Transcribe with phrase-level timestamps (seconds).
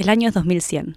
[0.00, 0.96] El año es 2100.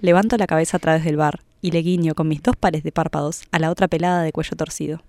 [0.00, 2.90] Levanto la cabeza a través del bar y le guiño con mis dos pares de
[2.90, 5.00] párpados a la otra pelada de cuello torcido.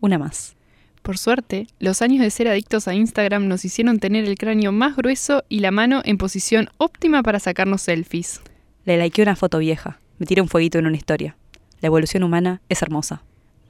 [0.00, 0.54] Una más.
[1.00, 4.96] Por suerte, los años de ser adictos a Instagram nos hicieron tener el cráneo más
[4.96, 8.42] grueso y la mano en posición óptima para sacarnos selfies.
[8.84, 9.98] Le likeé una foto vieja.
[10.18, 11.38] Me tira un fueguito en una historia.
[11.80, 13.22] La evolución humana es hermosa.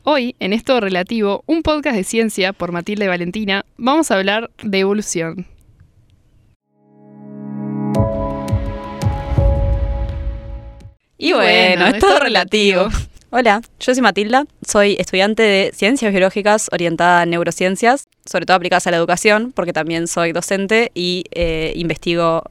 [0.02, 4.80] Hoy, en esto relativo, un podcast de ciencia por Matilde Valentina, vamos a hablar de
[4.80, 5.46] evolución.
[11.20, 12.88] Y bueno, es todo relativo.
[13.30, 18.86] Hola, yo soy Matilda, soy estudiante de Ciencias Biológicas orientada a neurociencias, sobre todo aplicadas
[18.86, 22.44] a la educación, porque también soy docente y eh, investigo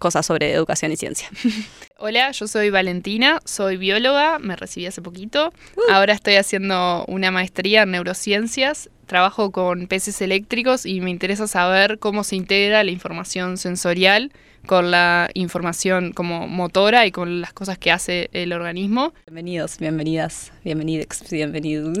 [0.00, 1.30] cosas sobre educación y ciencia.
[1.96, 5.52] Hola, yo soy Valentina, soy bióloga, me recibí hace poquito.
[5.88, 12.00] Ahora estoy haciendo una maestría en neurociencias, trabajo con peces eléctricos y me interesa saber
[12.00, 14.32] cómo se integra la información sensorial
[14.66, 19.12] con la información como motora y con las cosas que hace el organismo.
[19.26, 21.98] Bienvenidos, bienvenidas, bienvenidos, bienvenidos.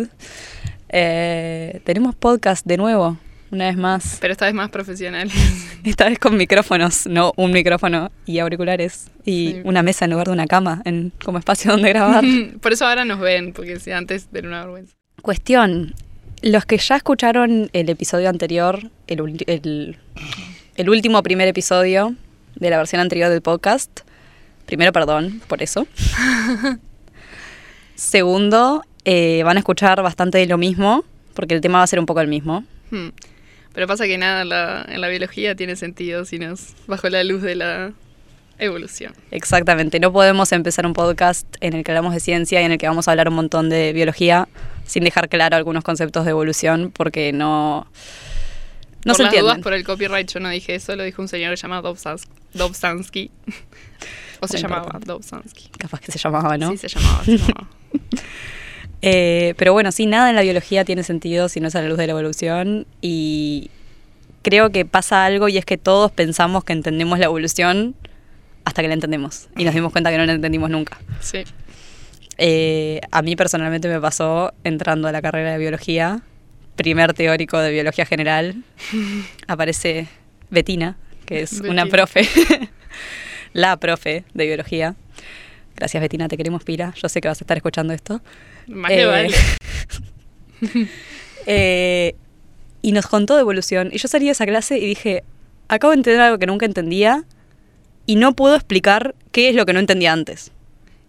[0.88, 3.16] Eh, tenemos podcast de nuevo,
[3.50, 4.18] una vez más.
[4.20, 5.30] Pero esta vez más profesional.
[5.84, 10.32] Esta vez con micrófonos, no un micrófono y auriculares y una mesa en lugar de
[10.32, 12.24] una cama en, como espacio donde grabar.
[12.60, 14.94] Por eso ahora nos ven, porque si antes era una vergüenza.
[15.22, 15.94] Cuestión,
[16.40, 19.98] los que ya escucharon el episodio anterior, el, el,
[20.76, 22.14] el último primer episodio,
[22.62, 24.00] de la versión anterior del podcast.
[24.66, 25.86] Primero, perdón por eso.
[27.94, 31.04] Segundo, eh, van a escuchar bastante de lo mismo,
[31.34, 32.64] porque el tema va a ser un poco el mismo.
[32.90, 33.08] Hmm.
[33.74, 37.08] Pero pasa que nada en la, en la biología tiene sentido si no es bajo
[37.08, 37.92] la luz de la
[38.58, 39.12] evolución.
[39.32, 42.78] Exactamente, no podemos empezar un podcast en el que hablamos de ciencia y en el
[42.78, 44.48] que vamos a hablar un montón de biología
[44.86, 47.88] sin dejar claro algunos conceptos de evolución, porque no
[49.04, 51.28] no por se las dudas por el copyright yo no dije eso, lo dijo un
[51.28, 51.80] señor que se llama
[54.42, 55.68] o se llamaba Dobzhansky.
[55.78, 56.72] Capaz que se llamaba, ¿no?
[56.72, 57.24] Sí, se llamaba.
[57.24, 57.68] Se llamaba.
[59.02, 61.88] eh, pero bueno, sí, nada en la biología tiene sentido si no es a la
[61.88, 63.70] luz de la evolución y
[64.42, 67.94] creo que pasa algo y es que todos pensamos que entendemos la evolución
[68.64, 70.98] hasta que la entendemos y nos dimos cuenta que no la entendimos nunca.
[71.20, 71.44] Sí.
[72.38, 76.22] Eh, a mí personalmente me pasó entrando a la carrera de biología
[76.76, 78.62] primer teórico de biología general,
[79.46, 80.08] aparece
[80.50, 80.96] Betina,
[81.26, 82.28] que es una profe,
[83.52, 84.94] la profe de biología.
[85.76, 86.94] Gracias Betina, te queremos pila.
[86.96, 88.20] Yo sé que vas a estar escuchando esto.
[88.66, 89.36] Más eh, vale.
[91.46, 92.14] eh,
[92.82, 93.90] y nos contó de evolución.
[93.92, 95.24] Y yo salí de esa clase y dije,
[95.68, 97.24] acabo de entender algo que nunca entendía
[98.06, 100.52] y no puedo explicar qué es lo que no entendía antes.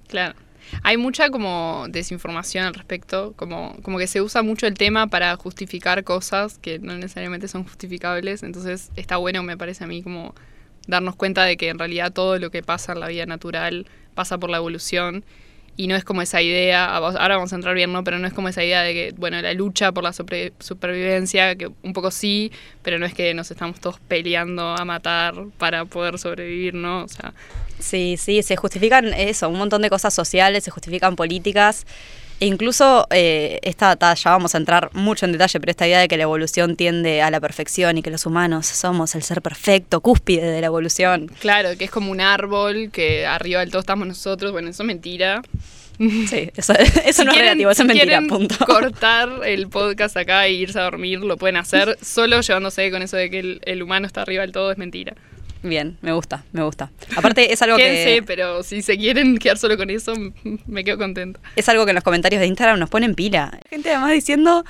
[0.07, 0.35] Claro.
[0.81, 5.35] Hay mucha como desinformación al respecto, como, como que se usa mucho el tema para
[5.35, 10.33] justificar cosas que no necesariamente son justificables, entonces está bueno, me parece a mí, como
[10.87, 13.85] darnos cuenta de que en realidad todo lo que pasa en la vida natural
[14.15, 15.23] pasa por la evolución
[15.75, 18.03] y no es como esa idea, ahora vamos a entrar bien, ¿no?
[18.03, 21.71] Pero no es como esa idea de que, bueno, la lucha por la supervivencia, que
[21.81, 22.51] un poco sí,
[22.83, 27.03] pero no es que nos estamos todos peleando a matar para poder sobrevivir, ¿no?
[27.03, 27.33] O sea...
[27.79, 31.85] Sí, sí, se justifican eso, un montón de cosas sociales, se justifican políticas.
[32.43, 36.09] E incluso, eh, esta, ya vamos a entrar mucho en detalle, pero esta idea de
[36.09, 40.01] que la evolución tiende a la perfección y que los humanos somos el ser perfecto,
[40.01, 41.31] cúspide de la evolución.
[41.39, 44.87] Claro, que es como un árbol, que arriba del todo estamos nosotros, bueno, eso es
[44.87, 45.41] mentira.
[45.97, 46.73] Sí, eso,
[47.23, 48.57] no es relativo, eso es mentira, punto.
[48.65, 53.15] cortar el podcast acá e irse a dormir, lo pueden hacer, solo llevándose con eso
[53.15, 55.15] de que el humano está arriba del todo es mentira.
[55.63, 56.91] Bien, me gusta, me gusta.
[57.15, 58.23] Aparte es algo que...
[58.25, 60.13] pero si se quieren quedar solo con eso,
[60.67, 61.39] me quedo contenta.
[61.55, 63.57] Es algo que en los comentarios de Instagram nos ponen pila.
[63.69, 64.65] Gente además diciendo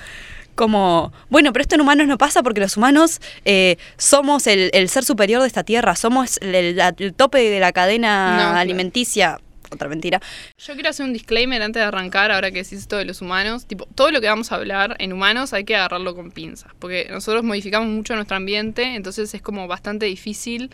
[0.56, 5.04] como, bueno, pero esto en humanos no pasa porque los humanos eh, somos el, ser
[5.04, 9.40] superior de esta tierra, somos el, tope de la cadena alimenticia
[9.74, 10.22] otra mentira.
[10.58, 13.66] Yo quiero hacer un disclaimer antes de arrancar, ahora que decís esto de los humanos.
[13.66, 17.08] Tipo, todo lo que vamos a hablar en humanos hay que agarrarlo con pinzas, porque
[17.10, 20.72] nosotros modificamos mucho nuestro ambiente, entonces es como bastante difícil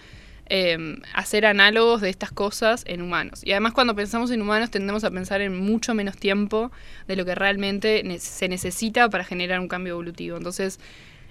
[0.47, 3.41] em, hacer análogos de estas cosas en humanos.
[3.43, 6.71] Y además cuando pensamos en humanos tendemos a pensar en mucho menos tiempo
[7.07, 10.37] de lo que realmente se necesita para generar un cambio evolutivo.
[10.37, 10.79] Entonces,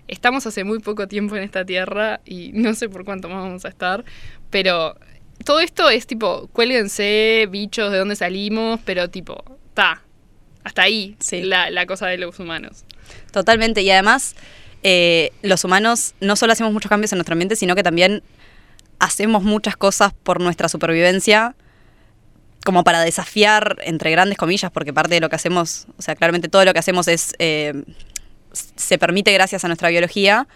[0.09, 3.65] estamos hace muy poco tiempo en esta tierra y no sé por cuánto más vamos
[3.65, 4.05] a estar,
[4.51, 4.97] pero
[5.45, 10.03] todo esto es tipo, cuélguense, bichos, de dónde salimos, pero tipo, está,
[10.65, 12.85] hasta ahí la, cosa de los humanos.
[13.33, 14.37] Totalmente, y además
[14.83, 18.23] eh, los humanos no solo hacemos muchos cambios en nuestro ambiente, sino que también
[18.99, 21.55] hacemos muchas cosas por nuestra supervivencia,
[22.65, 26.49] como para desafiar, entre grandes comillas, porque parte de lo que hacemos, o sea, claramente
[26.49, 27.85] todo lo que hacemos es, eh,
[28.53, 30.49] se permite gracias a nuestra biología,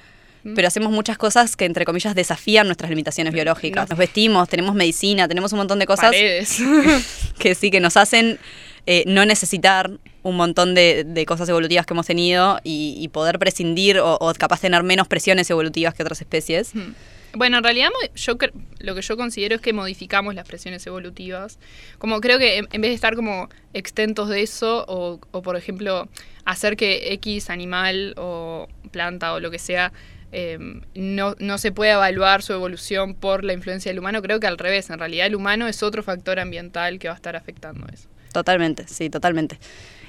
[0.54, 3.88] pero hacemos muchas cosas que, entre comillas, desafían nuestras limitaciones biológicas.
[3.88, 6.58] Nos vestimos, tenemos medicina, tenemos un montón de cosas Paredes.
[7.38, 8.38] que sí, que nos hacen
[8.86, 9.90] eh, no necesitar
[10.22, 14.32] un montón de, de cosas evolutivas que hemos tenido y, y poder prescindir o, o
[14.34, 16.74] capaz tener menos presiones evolutivas que otras especies.
[16.74, 16.92] Mm.
[17.34, 18.36] Bueno, en realidad yo
[18.80, 21.58] lo que yo considero es que modificamos las presiones evolutivas.
[21.98, 25.56] Como creo que en, en vez de estar como extentos de eso, o, o, por
[25.56, 26.08] ejemplo
[26.44, 29.92] hacer que X animal o planta o lo que sea
[30.32, 30.58] eh,
[30.94, 34.58] no, no se pueda evaluar su evolución por la influencia del humano, creo que al
[34.58, 38.08] revés, en realidad el humano es otro factor ambiental que va a estar afectando eso.
[38.32, 39.58] Totalmente, sí, totalmente.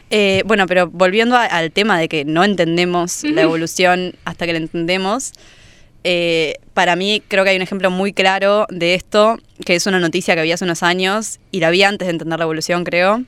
[0.10, 4.54] Eh, bueno, pero volviendo a- al tema de que no entendemos la evolución hasta que
[4.54, 5.34] la entendemos,
[6.06, 10.00] eh, para mí creo que hay un ejemplo muy claro de esto, que es una
[10.00, 13.24] noticia que vi hace unos años y la vi antes de entender la evolución, creo,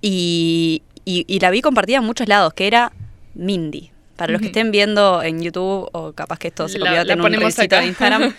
[0.00, 2.92] y, y- y la vi compartida en muchos lados, que era
[3.34, 3.90] Mindy.
[4.18, 7.12] Para los que estén viendo en YouTube, o capaz que esto se La- convierte la
[7.14, 7.80] en un acá.
[7.80, 8.34] de Instagram,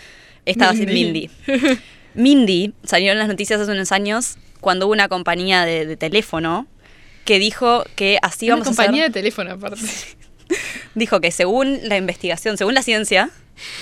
[0.45, 1.31] estaba así, Mindy.
[2.13, 2.73] Mindy.
[2.83, 6.67] Salió en las noticias hace unos años cuando hubo una compañía de, de teléfono
[7.25, 9.81] que dijo que así Una vamos a compañía hacer, de teléfono aparte.
[10.95, 13.29] dijo que según la investigación, según la ciencia,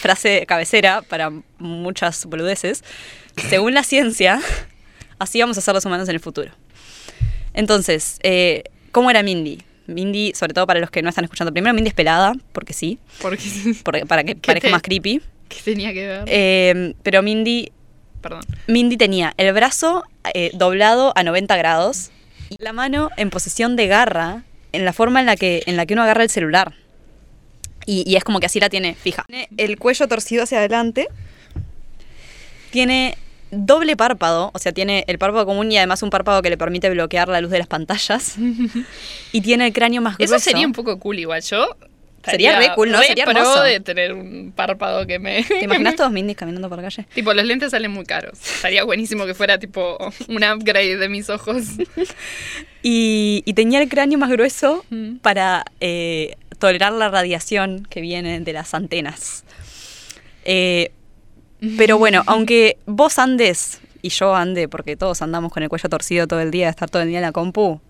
[0.02, 2.84] frase cabecera para muchas boludeces,
[3.50, 4.40] según la ciencia,
[5.20, 6.52] así vamos a ser los humanos en el futuro.
[7.54, 9.64] Entonces, eh, ¿cómo era Mindy?
[9.88, 13.00] Mindy, sobre todo para los que no están escuchando, primero Mindy es pelada, porque sí,
[13.22, 13.44] Porque
[13.84, 15.22] porque- para que ¿Qué parezca te- más creepy.
[15.50, 16.24] ¿Qué tenía que ver?
[16.28, 17.72] Eh, pero Mindy
[18.22, 18.42] Perdón.
[18.68, 20.04] Mindy tenía el brazo
[20.34, 22.10] eh, doblado a 90 grados
[22.50, 24.44] y la mano en posición de garra,
[24.74, 26.74] en la forma en la que, en la que uno agarra el celular.
[27.86, 29.24] Y, y es como que así la tiene fija.
[29.28, 31.08] Tiene el cuello torcido hacia adelante.
[32.72, 33.18] Tiene
[33.52, 36.90] doble párpado, o sea, tiene el párpado común y además un párpado que le permite
[36.90, 38.36] bloquear la luz de las pantallas.
[39.32, 40.36] y tiene el cráneo más grueso.
[40.36, 41.42] Eso sería un poco cool igual.
[41.42, 41.68] Yo
[42.26, 43.02] Sería re cool, ¿no?
[43.02, 43.62] Sería hermoso.
[43.64, 45.46] de tener un párpado que me...
[45.46, 47.06] ¿Te imaginas todos Mindy caminando por la calle?
[47.14, 48.38] Tipo, los lentes salen muy caros.
[48.56, 49.98] Estaría buenísimo que fuera tipo
[50.28, 51.64] un upgrade de mis ojos.
[52.84, 55.18] Y, y tenía el cráneo más grueso Mm.
[55.20, 59.46] para eh, tolerar la radiación que viene de las antenas.
[60.44, 60.92] Eh,
[61.78, 66.28] pero bueno, aunque vos andes y yo ande, porque todos andamos con el cuello torcido
[66.28, 67.82] todo el día, estar todo el día en la compu,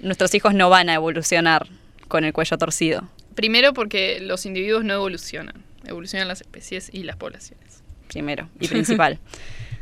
[0.00, 1.68] nuestros hijos no van a evolucionar
[2.08, 3.08] con el cuello torcido.
[3.34, 5.54] Primero porque los individuos no evolucionan.
[5.86, 7.82] Evolucionan las especies y las poblaciones.
[8.08, 9.18] primero y principal.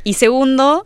[0.03, 0.85] y segundo,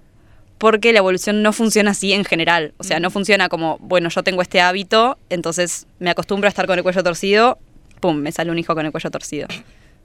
[0.58, 2.74] porque la evolución no funciona así en general.
[2.78, 6.68] O sea, no funciona como, bueno, yo tengo este hábito, entonces me acostumbro a estar
[6.68, 7.60] con el cuello torcido,
[8.00, 9.48] pum, me sale un hijo con el cuello torcido.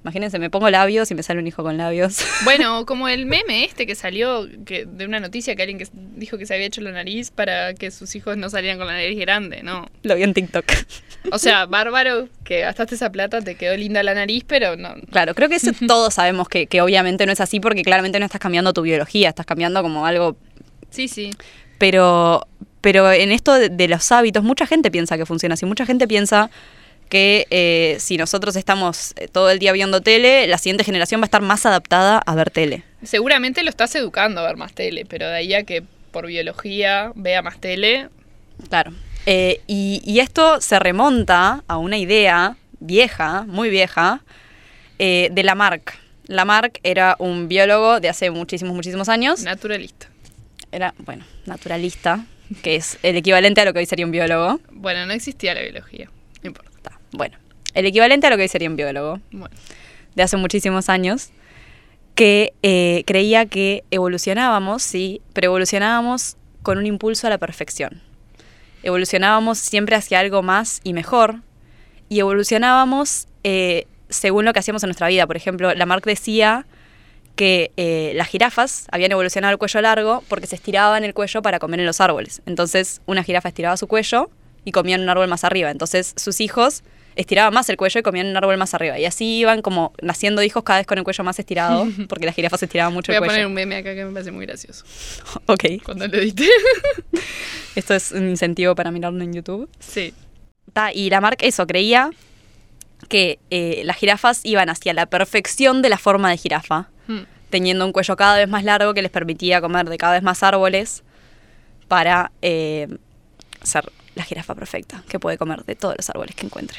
[0.06, 2.24] Imagínense, me pongo labios y me sale un hijo con labios.
[2.44, 6.38] Bueno, como el meme este que salió que, de una noticia que alguien que dijo
[6.38, 9.18] que se había hecho la nariz para que sus hijos no salieran con la nariz
[9.18, 9.88] grande, ¿no?
[10.04, 10.64] Lo vi en TikTok.
[11.32, 14.94] O sea, bárbaro que gastaste esa plata, te quedó linda la nariz, pero no.
[15.10, 18.26] Claro, creo que eso todos sabemos que, que obviamente no es así porque claramente no
[18.26, 20.36] estás cambiando tu biología, estás cambiando como algo
[20.90, 21.30] Sí, sí.
[21.78, 22.46] Pero,
[22.80, 25.66] pero en esto de, de los hábitos, mucha gente piensa que funciona así.
[25.66, 26.48] Mucha gente piensa
[27.08, 31.24] que eh, si nosotros estamos eh, todo el día viendo tele, la siguiente generación va
[31.24, 32.82] a estar más adaptada a ver tele.
[33.02, 37.12] Seguramente lo estás educando a ver más tele, pero de ahí a que por biología
[37.14, 38.08] vea más tele,
[38.68, 38.92] Claro.
[39.26, 44.22] Eh, y, y esto se remonta a una idea vieja, muy vieja,
[44.98, 45.98] eh, de Lamarck.
[46.26, 49.42] Lamarck era un biólogo de hace muchísimos, muchísimos años.
[49.42, 50.08] naturalista.
[50.72, 52.24] Era, bueno, naturalista,
[52.62, 54.60] que es el equivalente a lo que hoy sería un biólogo.
[54.70, 56.10] Bueno, no existía la biología.
[56.42, 56.70] No importa.
[57.16, 57.38] Bueno,
[57.74, 59.20] el equivalente a lo que hoy sería un biólogo.
[59.30, 59.54] Bueno.
[60.14, 61.30] de hace muchísimos años,
[62.14, 68.02] que eh, creía que evolucionábamos, sí, pero evolucionábamos con un impulso a la perfección.
[68.82, 71.42] Evolucionábamos siempre hacia algo más y mejor,
[72.08, 75.26] y evolucionábamos eh, según lo que hacíamos en nuestra vida.
[75.26, 76.66] Por ejemplo, Lamarck decía
[77.34, 81.58] que eh, las jirafas habían evolucionado el cuello largo porque se estiraban el cuello para
[81.58, 82.40] comer en los árboles.
[82.46, 84.30] Entonces, una jirafa estiraba su cuello
[84.64, 85.70] y comía en un árbol más arriba.
[85.70, 86.82] Entonces, sus hijos
[87.16, 88.98] estiraban más el cuello y comían un árbol más arriba.
[88.98, 92.34] Y así iban como naciendo hijos cada vez con el cuello más estirado, porque las
[92.34, 93.48] jirafas estiraban mucho Voy a el poner cuello.
[93.48, 94.84] un meme acá que me parece muy gracioso.
[95.46, 96.48] Ok, Cuando lo edité.
[97.74, 99.68] esto es un incentivo para mirarlo en YouTube.
[99.80, 100.14] sí.
[100.72, 102.10] Ta, y Lamarck eso, creía
[103.08, 107.20] que eh, las jirafas iban hacia la perfección de la forma de jirafa, Hmm.
[107.50, 110.42] teniendo un cuello cada vez más largo que les permitía comer de cada vez más
[110.42, 111.04] árboles
[111.86, 112.88] para eh,
[113.62, 116.78] ser la jirafa perfecta, que puede comer de todos los árboles que encuentre.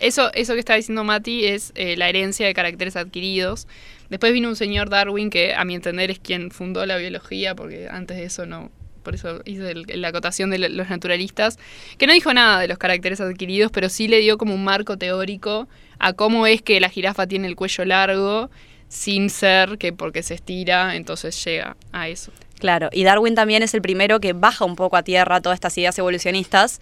[0.00, 3.66] Eso, eso que está diciendo Mati es eh, la herencia de caracteres adquiridos.
[4.10, 7.88] Después vino un señor Darwin que a mi entender es quien fundó la biología, porque
[7.90, 8.70] antes de eso no
[9.02, 11.60] por eso hice la acotación de lo- los naturalistas,
[11.96, 14.96] que no dijo nada de los caracteres adquiridos, pero sí le dio como un marco
[14.98, 15.68] teórico
[16.00, 18.50] a cómo es que la jirafa tiene el cuello largo
[18.88, 22.32] sin ser que porque se estira, entonces llega a eso.
[22.58, 25.76] Claro, y Darwin también es el primero que baja un poco a tierra todas estas
[25.78, 26.80] ideas evolucionistas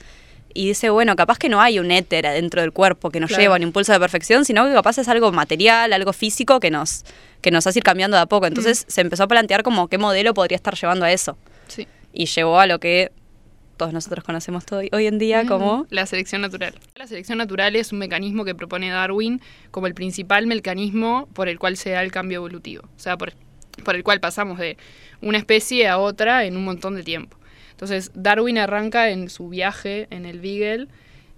[0.57, 3.43] y dice, bueno, capaz que no hay un éter dentro del cuerpo que nos Claro.
[3.43, 6.71] lleva a un impulso de perfección, sino que capaz es algo material, algo físico que
[6.71, 7.05] nos,
[7.41, 8.47] que nos hace ir cambiando de a poco.
[8.47, 11.37] Entonces se empezó a plantear como qué modelo podría estar llevando a eso.
[11.67, 11.89] Sí.
[12.13, 13.11] Y llevó a lo que
[13.77, 15.87] todos nosotros conocemos todo- hoy en día como...
[15.91, 16.75] La selección natural.
[16.95, 19.41] La selección natural es un mecanismo que propone Darwin
[19.73, 22.85] como el principal mecanismo por el cual se da el cambio evolutivo.
[22.97, 23.33] O sea, por,
[23.83, 24.77] por el cual pasamos de
[25.21, 27.37] una especie a otra en un montón de tiempo.
[27.73, 30.87] Entonces, Darwin arranca en su viaje en el Beagle,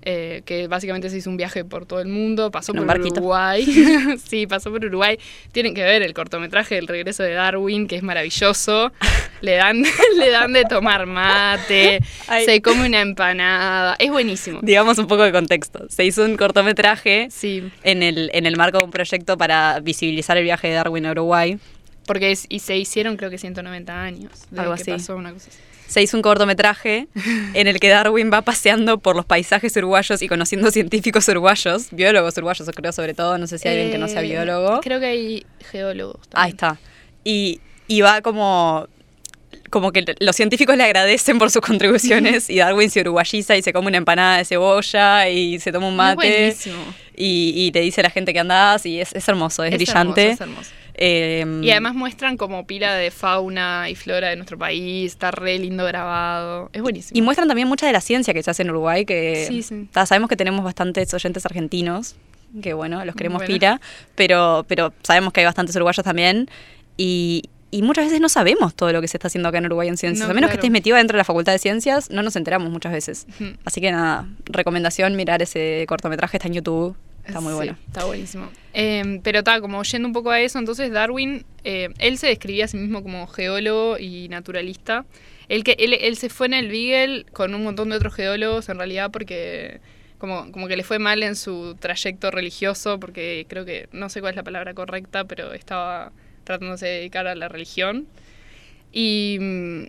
[0.09, 3.21] eh, que básicamente se hizo un viaje por todo el mundo, pasó por barquito.
[3.21, 3.65] Uruguay.
[4.25, 5.19] sí, pasó por Uruguay.
[5.51, 8.93] Tienen que ver el cortometraje del regreso de Darwin, que es maravilloso.
[9.41, 9.83] Le dan,
[10.17, 12.47] le dan de tomar mate, Ay.
[12.47, 13.95] se come una empanada.
[13.99, 14.61] Es buenísimo.
[14.63, 15.87] Digamos un poco de contexto.
[15.91, 20.39] Se hizo un cortometraje Sí, en el, en el marco de un proyecto para visibilizar
[20.39, 21.59] el viaje de Darwin a Uruguay.
[22.07, 24.33] Porque es- y se hicieron creo que 190 años.
[24.57, 24.91] Algo que así.
[24.93, 25.59] pasó una cosa así.
[25.89, 27.07] se hizo un cortometraje
[27.55, 32.37] en el que Darwin va paseando por los paisajes uruguayos y conociendo científicos uruguayos, biólogos
[32.39, 34.81] uruguayos, creo sobre todo, no sé si hay alguien que no sea Eh, biólogo.
[34.81, 36.21] Creo que hay geólogos.
[36.33, 36.81] Ahí también.
[36.85, 36.91] está.
[37.25, 38.89] Y, y va como,
[39.71, 43.73] como que los científicos le agradecen por sus contribuciones y Darwin se uruguayiza y se
[43.73, 46.83] come una empanada de cebolla y se toma un Es mate buenísimo.
[47.17, 50.23] y, y te dice a la gente que andás y es, es hermoso, es, brillante.
[50.23, 50.71] hermoso, es hermoso.
[50.99, 55.59] Eh, Y además muestran como pila de fauna y flora de nuestro país, está re
[55.59, 57.19] lindo grabado, es buenísimo.
[57.19, 59.63] Y muestran también mucha de la ciencia que se hace en Uruguay, que Sí,
[59.93, 62.17] sabemos que tenemos bastantes oyentes argentinos,
[62.63, 63.53] que bueno, los queremos Bueno.
[63.55, 63.81] pila,
[64.15, 66.49] pero, pero sabemos que hay bastantes uruguayos también,
[66.97, 69.89] y, y muchas veces no sabemos todo lo que se está haciendo acá en Uruguay
[69.89, 70.27] en ciencias.
[70.27, 72.71] No, a menos que estés metido dentro de la Facultad de Ciencias, no nos enteramos
[72.71, 73.27] muchas veces.
[73.67, 77.77] Así que nada, recomendación mirar ese cortometraje, está en YouTube, está muy Sí, bueno.
[77.87, 78.49] Está buenísimo.
[78.73, 82.67] Eh, pero está, como yendo un poco a eso, entonces Darwin, eh, él se describía
[82.67, 85.05] a sí mismo como geólogo y naturalista.
[85.49, 88.69] Él, que, él, él se fue en el Beagle con un montón de otros geólogos,
[88.69, 89.81] en realidad, porque
[90.19, 94.21] como, como que le fue mal en su trayecto religioso, porque creo que, no sé
[94.21, 96.13] cuál es la palabra correcta, pero estaba
[96.45, 98.07] tratándose de dedicar a la religión.
[98.93, 99.83] Y, mm,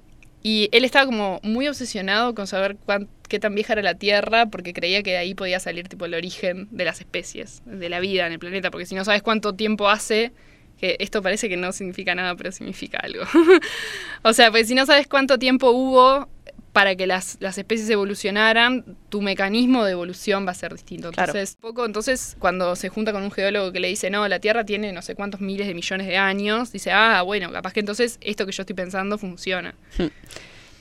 [0.48, 4.46] y él estaba como muy obsesionado con saber cuán- qué tan vieja era la Tierra,
[4.46, 8.00] porque creía que de ahí podía salir tipo el origen de las especies, de la
[8.00, 10.32] vida en el planeta, porque si no sabes cuánto tiempo hace,
[10.80, 13.24] que esto parece que no significa nada, pero significa algo.
[14.24, 16.30] o sea, pues si no sabes cuánto tiempo hubo
[16.78, 21.12] para que las, las especies evolucionaran, tu mecanismo de evolución va a ser distinto.
[21.12, 21.32] Claro.
[21.32, 24.64] Entonces, poco, entonces, cuando se junta con un geólogo que le dice, no, la Tierra
[24.64, 28.20] tiene no sé cuántos miles de millones de años, dice, ah, bueno, capaz que entonces
[28.22, 29.74] esto que yo estoy pensando funciona.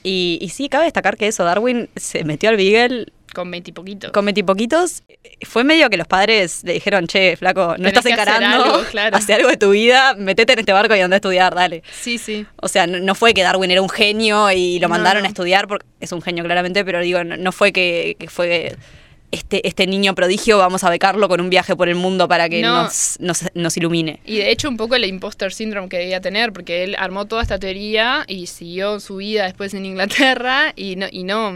[0.03, 4.11] Y, y sí, cabe destacar que eso, Darwin se metió al Beagle Con veintipoquitos.
[4.11, 5.03] con poquitos.
[5.43, 8.83] Fue medio que los padres le dijeron, che, flaco, no Tenés estás hacer encarando, algo,
[8.89, 9.15] claro.
[9.15, 11.83] hace algo de tu vida, metete en este barco y anda a estudiar, dale.
[12.01, 12.47] Sí, sí.
[12.55, 15.27] O sea, no, no fue que Darwin era un genio y lo No, mandaron a
[15.27, 18.75] estudiar, porque es un genio claramente, pero digo, no, no fue que, que fue
[19.31, 22.61] este, este niño prodigio, vamos a becarlo con un viaje por el mundo para que
[22.63, 22.83] No.
[22.85, 24.19] nos, nos, nos ilumine.
[24.25, 27.43] Y de hecho un poco el imposter syndrome que debía tener, porque él armó toda
[27.43, 31.53] esta teoría y siguió su vida después en Inglaterra y no, y no,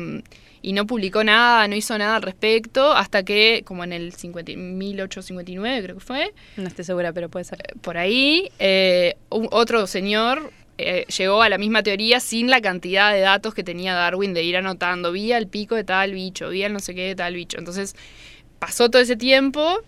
[0.61, 4.51] y no publicó nada, no hizo nada al respecto, hasta que, como en el 50
[4.55, 7.59] 1859 creo que fue, No estoy segura, pero puede ser.
[7.81, 13.13] por ahí, eh, un- otro señor eh, llegó a la misma teoría sin la cantidad
[13.13, 16.63] de datos que tenía Darwin de ir anotando, vi al pico de tal bicho, vi
[16.63, 17.59] al no sé qué de tal bicho.
[17.59, 17.95] Entonces
[18.57, 19.81] pasó todo ese tiempo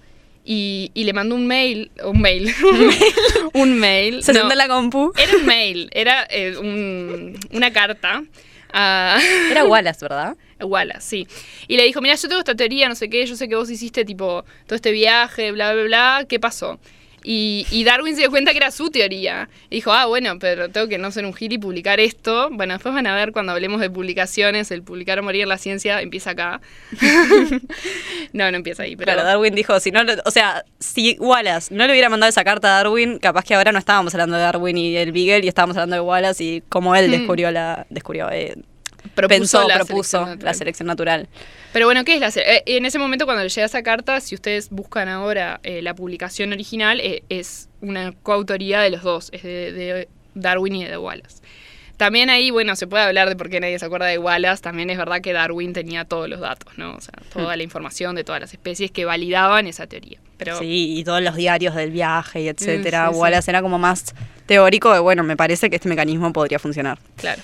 [0.45, 2.53] y, y le mandó un mail, un mail,
[3.53, 4.23] un mail.
[4.23, 5.11] Se no, sentó la compu.
[5.17, 8.23] Era un mail, era eh, un- una carta.
[8.73, 10.35] A Era Wallace, ¿verdad?
[10.59, 11.27] Wallace, sí.
[11.67, 13.69] Y le dijo, mira, yo tengo esta teoría, no sé qué, yo sé que vos
[13.69, 16.79] hiciste tipo todo este viaje, bla, bla, bla, ¿qué pasó?
[17.23, 19.47] Y, y Darwin se dio cuenta que era su teoría.
[19.69, 22.49] Y dijo, ah, bueno, pero tengo que no ser un gil y publicar esto.
[22.51, 25.57] Bueno, después van a ver cuando hablemos de publicaciones, el publicar o morir en la
[25.57, 26.59] ciencia empieza acá.
[28.33, 29.11] no, no empieza ahí, pero...
[29.13, 32.43] Claro, Darwin dijo, si no, lo- o sea, si Wallace no le hubiera mandado esa
[32.43, 35.47] carta a Darwin, capaz que ahora no estábamos hablando de Darwin y el Beagle y
[35.47, 37.11] estábamos hablando de Wallace y cómo él Hmm.
[37.11, 38.55] descubrió la, descubrió, eh,
[39.15, 41.27] propuso pensó, la propuso selección la selección natural.
[41.71, 44.19] Pero bueno, ¿qué es la se- eh, En ese momento cuando le llega esa carta,
[44.21, 49.29] si ustedes buscan ahora eh, la publicación original, eh, es una coautoría de los dos,
[49.31, 51.41] es de, de Darwin y de Wallace.
[51.95, 54.61] También ahí, bueno, se puede hablar de por qué nadie se acuerda de Wallace.
[54.63, 56.95] También es verdad que Darwin tenía todos los datos, ¿no?
[56.95, 60.17] O sea, toda la información de todas las especies que validaban esa teoría.
[60.37, 63.07] Pero Sí, y todos los diarios del viaje y etcétera.
[63.09, 63.19] sí, sí.
[63.19, 64.15] Wallace era como más
[64.47, 66.97] teórico de, bueno, me parece que este mecanismo podría funcionar.
[67.15, 67.41] claro.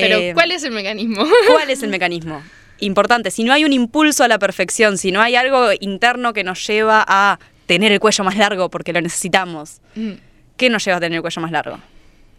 [0.00, 1.24] Pero, Eh, ¿cuál es el mecanismo?
[1.50, 2.42] ¿Cuál es el mecanismo?
[2.78, 6.44] Importante, si no hay un impulso a la perfección, si no hay algo interno que
[6.44, 10.12] nos lleva a tener el cuello más largo porque lo necesitamos, Mm.
[10.56, 11.78] ¿qué nos lleva a tener el cuello más largo?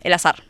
[0.03, 0.44] El azar,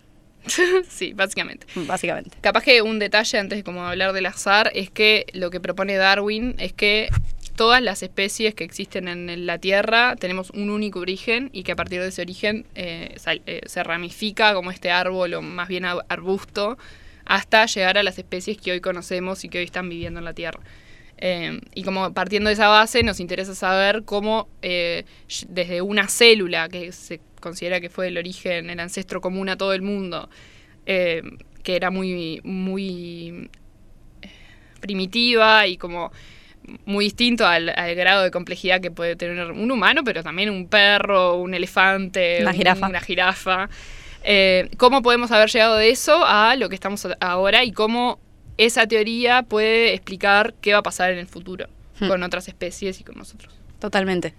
[0.89, 1.67] sí, básicamente.
[1.75, 2.37] básicamente.
[2.41, 5.97] Capaz que un detalle antes de como hablar del azar es que lo que propone
[5.97, 7.09] Darwin es que
[7.57, 11.75] todas las especies que existen en la Tierra tenemos un único origen y que a
[11.75, 15.83] partir de ese origen eh, sal- eh, se ramifica como este árbol o más bien
[15.85, 16.77] ar- arbusto
[17.33, 20.33] hasta llegar a las especies que hoy conocemos y que hoy están viviendo en la
[20.33, 20.59] Tierra.
[21.17, 25.05] Eh, y como partiendo de esa base nos interesa saber cómo eh,
[25.47, 29.73] desde una célula que se considera que fue el origen, el ancestro común a todo
[29.73, 30.29] el mundo,
[30.85, 31.21] eh,
[31.63, 33.49] que era muy, muy
[34.79, 36.11] primitiva y como
[36.85, 40.67] muy distinto al, al grado de complejidad que puede tener un humano, pero también un
[40.67, 42.57] perro, un elefante, Una un-
[42.89, 43.69] una jirafa.
[44.23, 48.19] Eh, ¿Cómo podemos haber llegado de eso a lo que estamos ahora y cómo
[48.57, 51.67] esa teoría puede explicar qué va a pasar en el futuro
[51.99, 52.07] Hmm.
[52.07, 53.53] con otras especies y con nosotros?
[53.79, 54.33] Totalmente.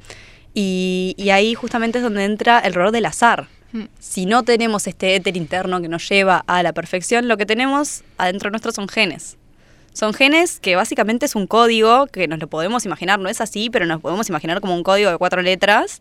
[0.54, 3.48] Y, y ahí justamente es donde entra el rol del azar.
[3.72, 3.84] Hmm.
[3.98, 8.02] Si no tenemos este éter interno que nos lleva a la perfección, lo que tenemos
[8.18, 9.38] adentro nuestro son genes.
[9.92, 13.68] Son genes que básicamente es un código que nos lo podemos imaginar, no es así,
[13.68, 16.00] pero nos podemos imaginar como un código de cuatro letras.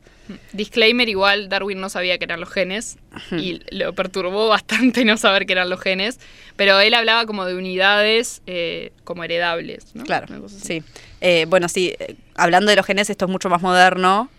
[0.53, 2.97] Disclaimer, igual Darwin no sabía que eran los genes
[3.31, 6.19] y lo perturbó bastante no saber que eran los genes,
[6.55, 10.03] pero él hablaba como de unidades eh, como heredables, ¿no?
[10.03, 10.83] Claro, sí.
[11.19, 14.29] Eh, bueno, sí, eh, hablando de los genes, esto es mucho más moderno,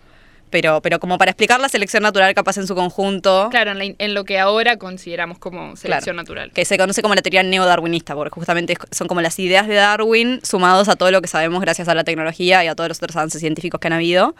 [0.53, 3.95] pero, pero como para explicar la selección natural capaz en su conjunto, Claro, en, la-
[3.99, 6.53] en lo que ahora consideramos como selección natural.
[6.55, 10.39] que se conoce como la teoría neodarwinista, porque justamente son como las ideas de Darwin
[10.45, 13.17] sumados a todo lo que sabemos gracias a la tecnología y a todos los otros
[13.17, 14.37] avances científicos que han habido.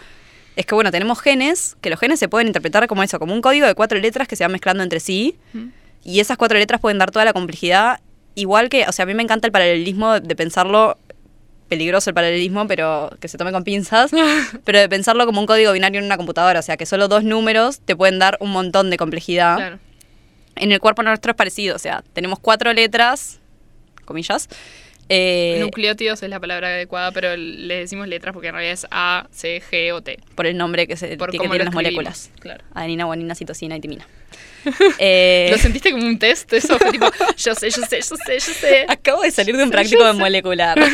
[0.55, 3.41] Es que, bueno, tenemos genes, que los genes se pueden interpretar como eso, como un
[3.41, 5.69] código de cuatro letras que se van mezclando entre sí, Mm.
[6.05, 8.01] y esas cuatro letras pueden dar toda la complejidad,
[8.35, 10.99] igual que, o sea, a mí me encanta el paralelismo de pensarlo,
[11.73, 14.11] peligroso el paralelismo, pero que se tome con pinzas,
[14.65, 17.25] pero de pensarlo como un código binario en una computadora, o sea, que solo dos
[17.25, 19.57] números te pueden dar un montón de complejidad.
[19.57, 19.79] Claro.
[20.57, 23.41] En el cuerpo nuestro es parecido, o sea, tenemos cuatro letras,
[24.05, 24.51] comillas.
[25.09, 29.27] Eh, Nucleótidos es la palabra adecuada, pero le decimos letras porque en realidad es A,
[29.31, 30.19] C, G o T.
[30.35, 32.31] por el nombre que, se, Por que tienen las moléculas.
[32.41, 32.65] Claro.
[32.75, 34.07] Adenina, guanina, citosina y timina.
[34.99, 36.53] Eh, ¿Lo sentiste como un test?
[36.53, 38.87] Eso fue tipo, yo sé, yo sé, yo sé, yo sé.
[38.89, 40.79] Acabo de salir de un práctico de molecular.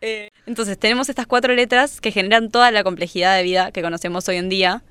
[0.00, 4.28] Eh, Entonces, tenemos estas cuatro letras que generan toda la complejidad de vida que conocemos
[4.28, 4.82] hoy en día.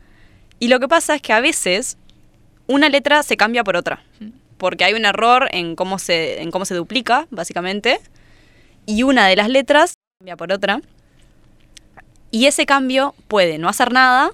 [0.58, 1.98] Y lo que pasa es que a veces
[2.68, 4.04] una letra se cambia por otra.
[4.58, 8.00] Porque hay un error en cómo se, en cómo se duplica, básicamente.
[8.86, 10.82] Y una de las letras cambia por otra.
[12.32, 14.32] Y ese cambio puede no hacer nada,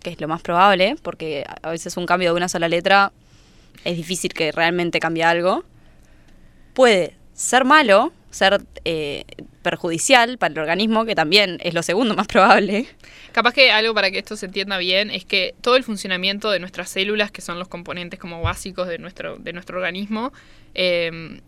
[0.00, 3.12] que es lo más probable, porque a veces un cambio de una sola letra
[3.84, 5.64] es difícil que realmente cambie algo.
[6.74, 9.24] Puede ser malo, ser eh,
[9.62, 12.86] perjudicial para el organismo, que también es lo segundo más probable.
[13.32, 16.58] Capaz que algo para que esto se entienda bien es que todo el funcionamiento de
[16.58, 20.32] nuestras células, que son los componentes como básicos de nuestro, de nuestro organismo,
[20.74, 21.40] eh,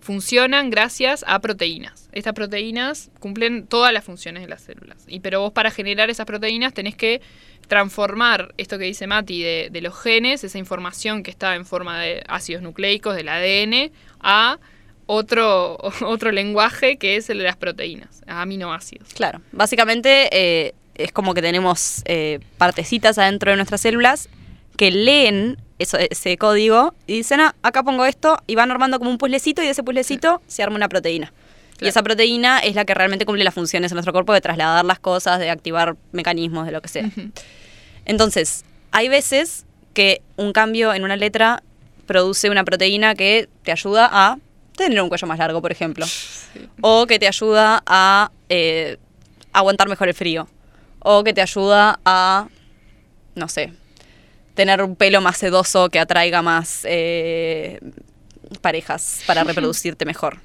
[0.00, 2.08] funcionan gracias a proteínas.
[2.12, 5.04] Estas proteínas cumplen todas las funciones de las células.
[5.06, 7.20] Y pero vos para generar esas proteínas tenés que
[7.66, 12.24] transformar esto que dice Mati de los genes, esa información que está en forma de
[12.26, 14.58] ácidos nucleicos del ADN, a
[15.08, 19.08] otro, otro lenguaje que es el de las proteínas, aminoácidos.
[19.14, 24.28] Claro, básicamente eh, es como que tenemos eh, partecitas adentro de nuestras células
[24.76, 29.10] que leen eso, ese código y dicen, ah, acá pongo esto, y van armando como
[29.10, 31.32] un puzzlecito y de ese puzzlecito se arma una proteína.
[31.80, 34.84] Y esa proteína es la que realmente cumple las funciones en nuestro cuerpo de trasladar
[34.84, 37.08] las cosas, de activar mecanismos, de lo que sea.
[38.04, 41.62] Entonces, hay veces que un cambio en una letra
[42.06, 44.38] produce una proteína que te ayuda a
[44.78, 46.06] tener un cuello más largo, por ejemplo.
[46.80, 48.96] O que te ayuda a eh,
[49.52, 50.48] aguantar mejor el frío.
[51.00, 52.48] O que te ayuda a,
[53.34, 53.72] no sé,
[54.54, 57.80] tener un pelo más sedoso que atraiga más eh,
[58.60, 60.38] parejas para reproducirte mejor.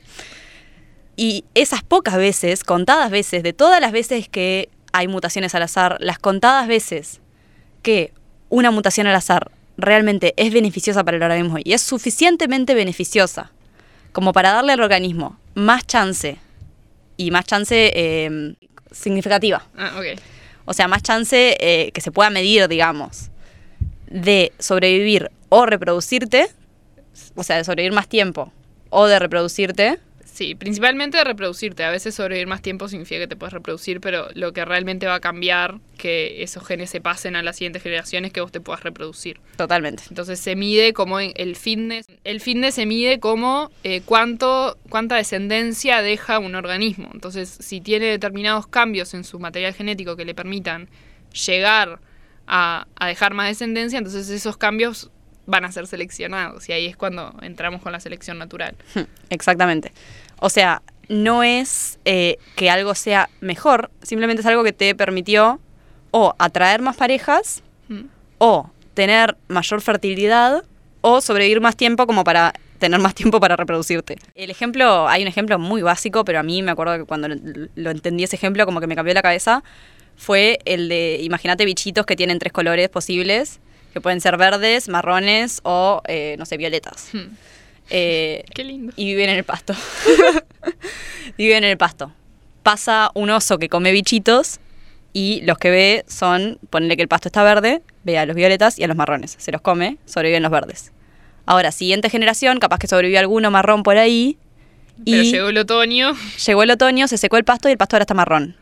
[1.16, 5.98] Y esas pocas veces, contadas veces, de todas las veces que hay mutaciones al azar,
[6.00, 7.22] las contadas veces
[7.82, 8.14] que
[8.50, 13.52] una mutación al azar realmente es beneficiosa para el organismo y es suficientemente beneficiosa
[14.14, 16.38] como para darle al organismo más chance
[17.18, 18.56] y más chance eh,
[18.92, 20.20] significativa, Ah, ok.
[20.66, 23.30] o sea, más chance eh, que se pueda medir, digamos,
[24.08, 26.48] de sobrevivir o reproducirte,
[27.36, 28.52] o sea, de sobrevivir más tiempo
[28.90, 30.00] o de reproducirte,
[30.34, 31.84] Sí, principalmente de reproducirte.
[31.84, 35.14] A veces sobrevivir más tiempo significa que te puedes reproducir, pero lo que realmente va
[35.14, 38.60] a cambiar que esos genes se pasen a las siguientes generaciones es que vos te
[38.60, 39.40] puedas reproducir.
[39.58, 40.02] Totalmente.
[40.10, 42.08] Entonces se mide como el fitness.
[42.24, 47.12] El fitness se mide como eh, cuánto, cuánta descendencia deja un organismo.
[47.14, 50.90] Entonces, si tiene determinados cambios en su material genético que le permitan
[51.46, 52.00] llegar
[52.48, 55.12] a, a dejar más descendencia, entonces esos cambios
[55.46, 56.68] van a ser seleccionados.
[56.70, 58.76] Y ahí es cuando entramos con la selección natural.
[59.30, 59.92] Exactamente.
[60.40, 65.60] O sea, no es eh, que algo sea mejor, simplemente es algo que te permitió
[66.12, 68.06] o atraer más parejas Mm.
[68.38, 70.64] o tener mayor fertilidad
[71.02, 74.18] o sobrevivir más tiempo como para tener más tiempo para reproducirte.
[74.36, 77.36] El ejemplo, hay un ejemplo muy básico, pero a mí me acuerdo que cuando lo,
[77.76, 79.64] lo entendí ese ejemplo como que me cambió la cabeza,
[80.16, 83.60] fue el de, imagínate bichitos que tienen tres colores posibles,
[83.94, 87.10] que pueden ser verdes, marrones o, eh, no sé, violetas.
[87.14, 87.36] Hmm.
[87.90, 88.94] Eh, Qué lindo.
[88.96, 89.74] y viven en el pasto.
[91.38, 92.12] viven en el pasto.
[92.64, 94.60] Pasa un oso que come bichitos
[95.12, 98.80] y los que ve son, ponle que el pasto está verde, ve a los violetas
[98.80, 99.36] y a los marrones.
[99.38, 100.92] Se los come, sobreviven los verdes.
[101.46, 104.38] Ahora, siguiente generación, capaz que sobrevivió alguno marrón por ahí.
[105.06, 106.14] Pero y llegó el otoño.
[106.46, 108.56] llegó el otoño, se secó el pasto y el pasto ahora está marrón.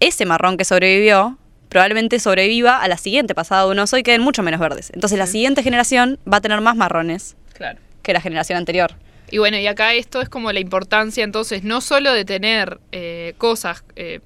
[0.00, 1.38] Ese marrón que sobrevivió
[1.70, 4.90] probablemente sobreviva a la siguiente pasada de un oso y queden mucho menos verdes.
[4.94, 7.78] Entonces la siguiente generación va a tener más marrones Claro.
[8.04, 8.94] Que la generación anterior.
[9.30, 13.34] Y bueno, y acá esto es como la importancia entonces no solo de tener eh,
[13.38, 14.20] cosas, eh,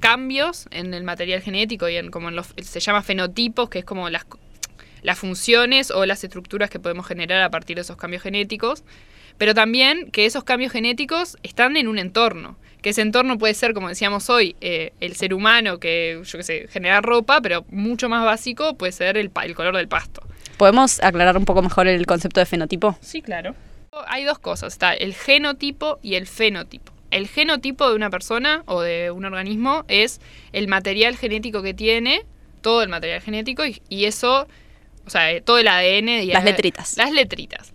[0.00, 3.84] cambios en el material genético y en como en los, se llama fenotipos, que es
[3.84, 4.24] como las,
[5.02, 8.84] las funciones o las estructuras que podemos generar a partir de esos cambios genéticos,
[9.38, 13.72] pero también que esos cambios genéticos están en un entorno, que ese entorno puede ser,
[13.72, 18.08] como decíamos hoy, eh, el ser humano que, yo qué sé, generar ropa, pero mucho
[18.08, 20.23] más básico puede ser el, el color del pasto.
[20.56, 22.96] ¿Podemos aclarar un poco mejor el concepto de fenotipo?
[23.00, 23.54] Sí, claro.
[24.08, 26.92] Hay dos cosas, está el genotipo y el fenotipo.
[27.10, 30.20] El genotipo de una persona o de un organismo es
[30.52, 32.24] el material genético que tiene,
[32.60, 34.48] todo el material genético, y, y eso,
[35.06, 36.08] o sea, eh, todo el ADN.
[36.08, 36.96] y Las letritas.
[36.96, 37.72] Las letritas.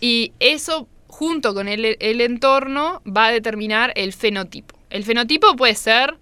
[0.00, 4.76] Y eso, junto con el, el entorno, va a determinar el fenotipo.
[4.90, 6.16] El fenotipo puede ser,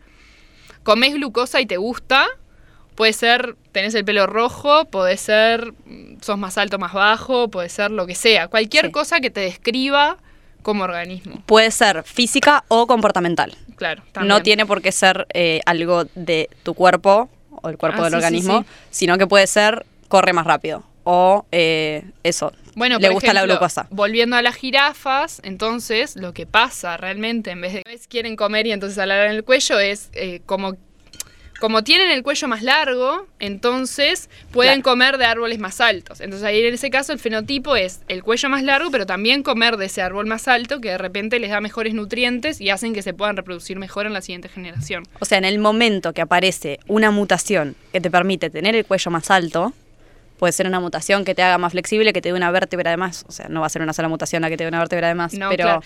[0.82, 2.26] comes glucosa y te gusta,
[2.94, 7.68] Puede ser, tenés el pelo rojo, puede ser, mm, sos más alto, más bajo, puede
[7.68, 8.48] ser lo que sea.
[8.48, 8.92] Cualquier Sí.
[8.92, 10.18] cosa que te describa
[10.62, 11.42] como organismo.
[11.46, 13.56] Puede ser física o comportamental.
[13.76, 14.02] Claro.
[14.06, 14.42] No también.
[14.42, 17.30] tiene por qué ser eh, algo de tu cuerpo
[17.62, 18.66] o el cuerpo Ah, del sí, organismo, sí.
[18.90, 23.42] sino que puede ser corre más rápido o eh, eso, Bueno, le por gusta la
[23.44, 23.86] glucosa.
[23.90, 28.66] Volviendo a las jirafas, entonces lo que pasa realmente, en vez de que quieren comer
[28.66, 30.76] y entonces alargan el cuello, es eh, como,
[31.60, 34.90] como tienen el cuello más largo, entonces pueden Claro.
[34.92, 36.20] comer de árboles más altos.
[36.20, 39.76] Entonces ahí en ese caso el fenotipo es el cuello más largo, pero también comer
[39.76, 43.02] de ese árbol más alto que de repente les da mejores nutrientes y hacen que
[43.02, 45.04] se puedan reproducir mejor en la siguiente generación.
[45.20, 49.10] O sea, en el momento que aparece una mutación que te permite tener el cuello
[49.10, 49.72] más alto,
[50.40, 52.96] puede ser una mutación que te haga más flexible, que te dé una vértebra de
[52.96, 53.26] más.
[53.28, 55.08] O sea, no va a ser una sola mutación la que te dé una vértebra
[55.08, 55.82] de más, No, pero claro.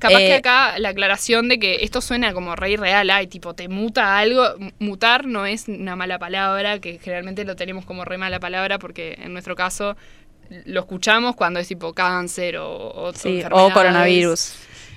[0.00, 3.54] Capaz eh, que acá la aclaración de que esto suena como rey real, ay, tipo,
[3.54, 4.42] te muta algo.
[4.80, 9.16] Mutar no es una mala palabra, que generalmente lo tenemos como re mala palabra, porque
[9.22, 9.96] en nuestro caso
[10.64, 14.54] lo escuchamos cuando es tipo cáncer o, o sí, o coronavirus.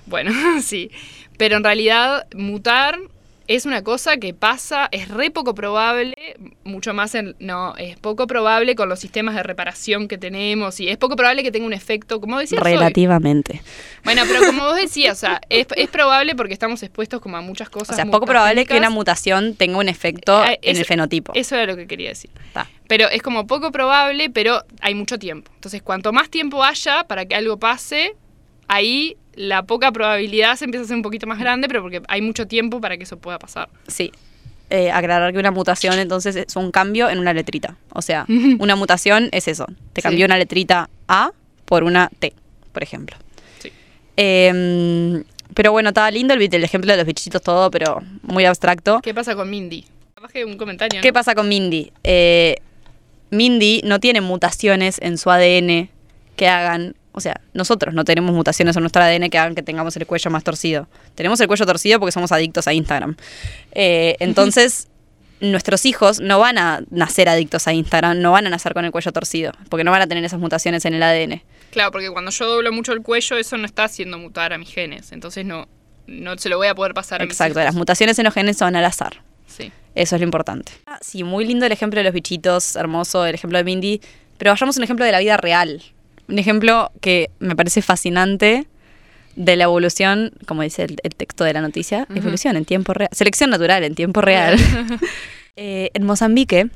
[0.07, 0.31] Bueno,
[0.63, 0.89] sí.
[1.37, 2.97] Pero en realidad, mutar
[3.47, 6.15] es una cosa que pasa, es re poco probable,
[6.63, 7.35] mucho más en.
[7.39, 11.43] No, es poco probable con los sistemas de reparación que tenemos y es poco probable
[11.43, 13.61] que tenga un efecto, como decías hoy, Relativamente.
[14.03, 17.41] bueno, pero como vos decías, o sea, es, es probable porque estamos expuestos como a
[17.41, 17.95] muchas O cosas.
[17.95, 21.31] sea, es poco probable que una mutación tenga un efecto Eh, en eso- el fenotipo.
[21.35, 22.31] Eso era lo que quería decir.
[22.53, 22.67] Ta.
[22.87, 25.51] Pero es como poco probable, pero hay mucho tiempo.
[25.55, 28.15] Entonces, cuanto más tiempo haya para que algo pase,
[28.67, 32.21] ahí la poca probabilidad se empieza a hacer un poquito más grande, pero porque hay
[32.21, 33.69] mucho tiempo para que eso pueda pasar.
[33.87, 34.11] Sí.
[34.69, 37.77] Eh, aclarar que una mutación entonces es un cambio en una letrita.
[37.91, 38.25] O sea,
[38.59, 39.65] una mutación es eso.
[39.93, 40.25] Te cambió Sí.
[40.25, 41.31] una letrita A
[41.65, 42.33] por una T,
[42.71, 43.15] por ejemplo.
[43.59, 43.71] Sí.
[44.17, 48.99] Eh, pero bueno, estaba lindo el, el ejemplo de los bichitos todo, pero muy abstracto.
[49.01, 49.85] ¿Qué pasa con Mindy?
[50.45, 51.01] Un comentario.
[51.01, 51.91] ¿Qué pasa con Mindy?
[52.03, 52.57] Eh,
[53.29, 55.89] Mindy no tiene mutaciones en su ADN
[56.35, 59.95] que hagan, o sea, nosotros no tenemos mutaciones en nuestro ADN que hagan que tengamos
[59.97, 60.87] el cuello más torcido.
[61.15, 63.15] Tenemos el cuello torcido porque somos adictos a Instagram.
[63.71, 64.87] Eh, entonces,
[65.39, 68.91] nuestros hijos no van a nacer adictos a Instagram, no van a nacer con el
[68.91, 71.41] cuello torcido, porque no van a tener esas mutaciones en el ADN.
[71.71, 74.69] Claro, porque cuando yo doblo mucho el cuello, eso no está haciendo mutar a mis
[74.73, 75.11] genes.
[75.11, 75.67] Entonces no,
[76.07, 77.65] no se lo voy a poder pasar a mis Exacto, hijos.
[77.65, 79.21] las mutaciones en los genes son al azar.
[79.47, 79.71] Sí.
[79.93, 80.71] Eso es lo importante.
[80.85, 84.01] Ah, Sí, muy lindo el ejemplo de los bichitos, hermoso el ejemplo de Mindy,
[84.37, 85.81] pero vayamos a un ejemplo de la vida real.
[86.27, 88.67] Un ejemplo que me parece fascinante
[89.35, 93.09] de la evolución, como dice el, el texto de la noticia, evolución en tiempo real,
[93.11, 94.57] selección natural en tiempo real.
[95.57, 96.67] Eh, en Mozambique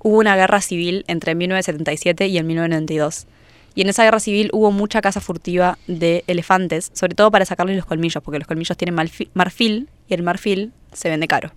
[0.00, 3.26] hubo una guerra civil entre 1977 y el 1992.
[3.74, 7.76] Y en esa guerra civil hubo mucha caza furtiva de elefantes, sobre todo para sacarles
[7.76, 11.52] los colmillos, porque los colmillos tienen marfil y el marfil se vende caro.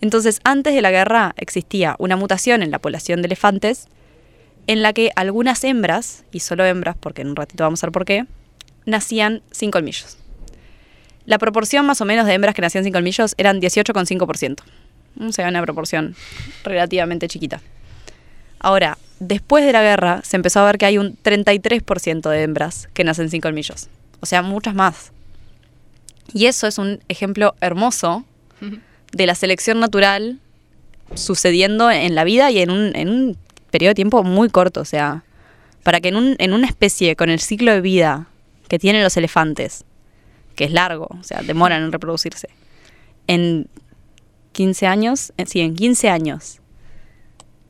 [0.00, 3.88] Entonces, antes de la guerra existía una mutación en la población de elefantes
[4.66, 7.92] en la que algunas hembras, y solo hembras, porque en un ratito vamos a ver
[7.92, 8.26] por qué,
[8.86, 10.18] nacían sin colmillos.
[11.24, 14.58] La proporción más o menos de hembras que nacían sin colmillos eran 18,5%.
[15.20, 16.16] O sea, una proporción
[16.64, 17.60] relativamente chiquita.
[18.58, 22.88] Ahora, después de la guerra se empezó a ver que hay un 33% de hembras
[22.92, 23.88] que nacen sin colmillos.
[24.20, 25.12] O sea, muchas más.
[26.32, 28.24] Y eso es un ejemplo hermoso
[29.12, 30.38] de la selección natural
[31.14, 33.36] sucediendo en la vida y en un, en un
[33.72, 34.80] periodo de tiempo muy corto.
[34.80, 35.24] O sea,
[35.82, 38.28] para que en, un- en una especie con el ciclo de vida
[38.68, 39.84] que tienen los elefantes,
[40.54, 42.48] que es largo, o sea, demoran en reproducirse,
[43.26, 43.66] en
[44.52, 46.60] 15 años, eh, sí, en 15 años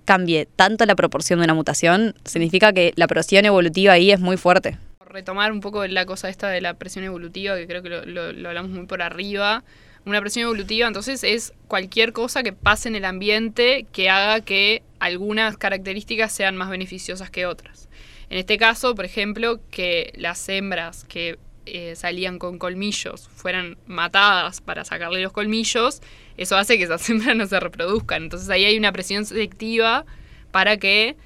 [0.05, 4.37] cambie tanto la proporción de una mutación, significa que la presión evolutiva ahí es muy
[4.37, 4.77] fuerte.
[5.07, 8.33] retomar un poco la cosa esta de la presión evolutiva, que creo que lo, lo-
[8.33, 9.62] lo hablamos muy por arriba.
[10.05, 14.83] Una presión evolutiva, entonces, es cualquier cosa que pase en el ambiente que haga que
[14.99, 17.88] algunas características sean más beneficiosas que otras.
[18.29, 24.61] En este caso, por ejemplo, que las hembras que eh, salían con colmillos fueran matadas
[24.61, 26.03] para sacarle los colmillos,
[26.37, 28.25] eso hace que esas hembras no se reproduzcan.
[28.25, 30.05] Entonces ahí hay una presión selectiva
[30.51, 31.17] para que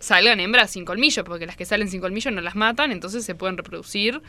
[0.00, 3.34] salgan hembras sin colmillos, porque las que salen sin colmillos no las matan, entonces se
[3.34, 4.20] pueden reproducir.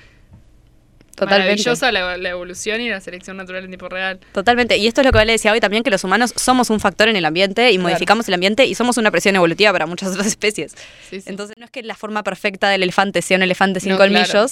[1.16, 1.50] Totalmente.
[1.50, 4.20] Maravillosa la, la evolución y la selección natural en tiempo real.
[4.32, 4.78] Totalmente.
[4.78, 7.10] Y esto es lo que Vale decía hoy también, que los humanos somos un factor
[7.10, 7.90] en el ambiente y Claro.
[7.90, 10.74] modificamos el ambiente y somos una presión evolutiva para muchas otras especies.
[11.10, 11.30] Sí, sí.
[11.30, 14.30] Entonces no es que la forma perfecta del elefante sea un elefante sin No, colmillos,
[14.30, 14.48] claro.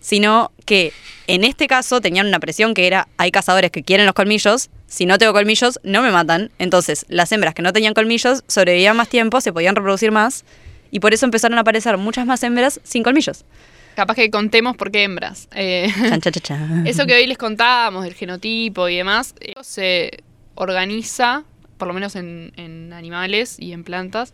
[0.00, 0.92] sino que
[1.26, 5.06] en este caso tenían una presión que era, hay cazadores que quieren los colmillos, si
[5.06, 6.50] no tengo colmillos no me matan.
[6.58, 10.44] Entonces las hembras que no tenían colmillos sobrevivían más tiempo, se podían reproducir más
[10.90, 13.44] y por eso empezaron a aparecer muchas más hembras sin colmillos.
[13.94, 15.48] Capaz que contemos por qué hembras.
[15.52, 16.82] Eh, Chan, cha, cha, cha.
[16.84, 20.22] eso que hoy les contábamos del genotipo y demás, se
[20.54, 21.44] organiza,
[21.78, 24.32] por lo menos en, en animales y en plantas,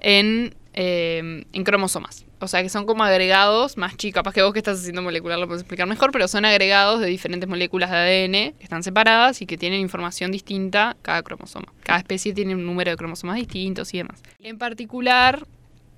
[0.00, 2.24] en, eh, en cromosomas.
[2.40, 4.20] O sea, que son como agregados más chicos.
[4.20, 7.06] Capaz que vos que estás haciendo molecular lo puedes explicar mejor, pero son agregados de
[7.06, 11.72] diferentes moléculas de ADN que están separadas y que tienen información distinta cada cromosoma.
[11.82, 14.22] Cada especie tiene un número de cromosomas distintos y demás.
[14.40, 15.46] En particular,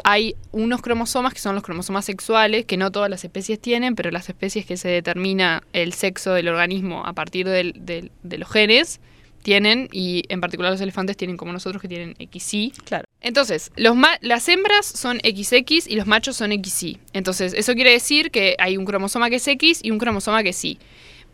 [0.05, 4.11] hay unos cromosomas que son los cromosomas sexuales, que no todas las especies tienen, pero
[4.11, 8.49] las especies que se determina el sexo del organismo a partir del- del- de los
[8.51, 9.01] genes
[9.43, 12.73] tienen, y en particular los elefantes tienen como nosotros que tienen XY.
[12.85, 13.05] Claro.
[13.21, 16.99] Entonces, los ma- las hembras son XX y los machos son XY.
[17.13, 20.49] Entonces, eso quiere decir que hay un cromosoma que es X y un cromosoma que
[20.51, 20.79] es Y.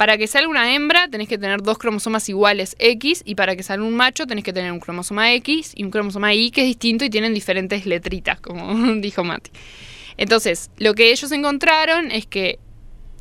[0.02, 3.62] Para que salga una hembra tenés que tener dos cromosomas iguales X y para que
[3.62, 6.66] salga un macho tenés que tener un cromosoma X y un cromosoma Y que es
[6.66, 9.52] distinto y tienen diferentes letritas, como dijo Mati.
[10.16, 12.58] Entonces, lo que ellos encontraron es que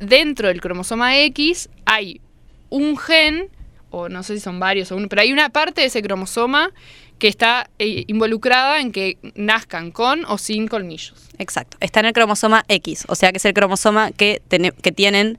[0.00, 2.20] dentro del cromosoma X hay
[2.68, 3.48] un gen,
[3.90, 6.72] o no sé si son varios o uno, pero hay una parte de ese cromosoma
[7.20, 11.28] que está eh, involucrada en que nazcan con o sin colmillos.
[11.38, 11.76] Exacto.
[11.78, 14.42] Está en el cromosoma X, o sea que es el cromosoma que,
[14.82, 15.38] que tienen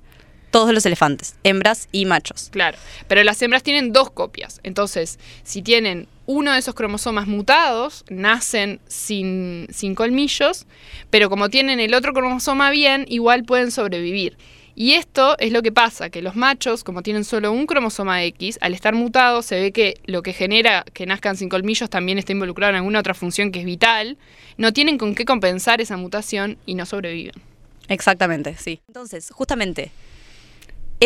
[0.54, 2.50] todos los elefantes, hembras y machos.
[2.52, 4.60] Claro, pero las hembras tienen dos copias.
[4.62, 10.68] Entonces, si tienen uno de esos cromosomas mutados, nacen sin, sin colmillos,
[11.10, 14.38] pero como tienen el otro cromosoma bien, igual pueden sobrevivir.
[14.76, 18.60] Y esto es lo que pasa, que los machos, como tienen solo un cromosoma X,
[18.62, 22.32] al estar mutados se ve que lo que genera que nazcan sin colmillos también está
[22.32, 24.20] involucrado en alguna otra función que es vital,
[24.58, 27.42] no tienen con qué compensar esa mutación y no sobreviven.
[27.88, 28.82] Exactamente, sí.
[28.88, 29.92] Entonces, justamente,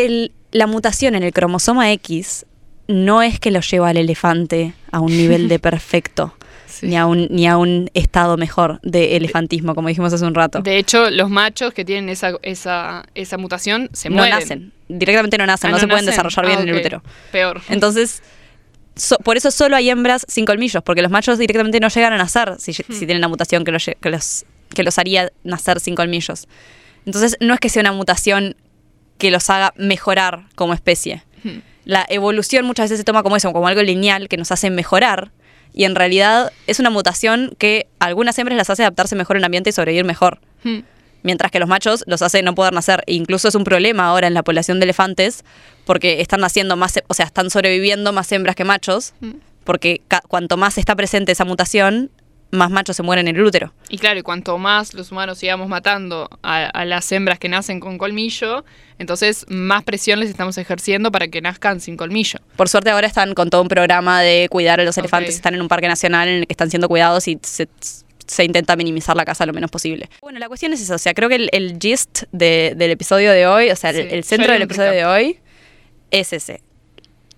[0.06, 2.46] el- la mutación en el cromosoma X
[2.88, 6.34] no es que lo lleva al elefante a un nivel de perfecto,
[6.82, 10.62] ni, a un, ni a un estado mejor de elefantismo, como dijimos hace un rato.
[10.62, 14.40] De hecho, los machos que tienen esa, esa, esa mutación se no mueren.
[14.40, 17.04] nacen, directamente no nacen, Ah, no, se pueden desarrollar bien Ah, en el útero.
[17.32, 17.62] Peor.
[17.70, 18.22] Entonces,
[18.96, 22.18] so- por eso solo hay hembras sin colmillos, porque los machos directamente no llegan a
[22.18, 22.98] nacer si, si Hmm.
[23.00, 26.48] tienen la mutación que los, que, los, que los haría nacer sin colmillos.
[27.06, 28.56] Entonces, no es que sea una mutación
[29.18, 31.24] que los haga mejorar como especie.
[31.44, 31.60] Hmm.
[31.86, 35.32] La evolución muchas veces se toma como eso, como algo lineal que nos hace mejorar,
[35.74, 39.42] y en realidad es una mutación que a algunas hembras las hace adaptarse mejor en
[39.42, 40.80] el ambiente y sobrevivir mejor Hmm.
[41.24, 43.04] mientras que los machos los hace no poder nacer.
[43.06, 45.44] E incluso es un problema ahora en la población de elefantes
[45.86, 49.32] porque están naciendo más, o sea, están sobreviviendo más hembras que machos, Mm.
[49.64, 52.10] porque cuanto más está presente esa mutación,
[52.52, 53.74] más machos se mueren en el útero.
[53.90, 57.80] Y claro, y cuanto más los humanos sigamos matando a, a las hembras que nacen
[57.80, 58.64] con colmillo,
[59.00, 62.40] entonces más presión les estamos ejerciendo para que nazcan sin colmillo.
[62.56, 65.62] Por suerte ahora están con todo un programa de cuidar a los elefantes, están en
[65.62, 67.68] un parque nacional en el que están siendo cuidados y se,
[68.26, 70.10] se intenta minimizar la caza lo menos posible.
[70.22, 73.32] Bueno, la cuestión es eso, o sea, creo que el, el gist de- del episodio
[73.32, 75.06] de hoy, o sea, el, Sí, el yo centro del episodio recap.
[75.10, 75.40] de hoy
[76.12, 76.62] es ese.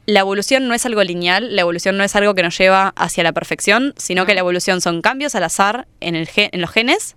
[0.09, 3.23] La evolución no es algo lineal, la evolución no es algo que nos lleva hacia
[3.23, 6.71] la perfección, sino que la evolución son cambios al azar en, el gen- en los
[6.71, 7.15] genes